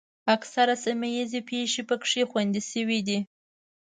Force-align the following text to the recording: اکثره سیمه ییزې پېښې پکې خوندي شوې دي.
اکثره 0.35 0.75
سیمه 0.85 1.07
ییزې 1.15 1.41
پېښې 1.49 1.81
پکې 1.89 2.21
خوندي 2.29 2.61
شوې 2.71 2.99
دي. 3.07 3.19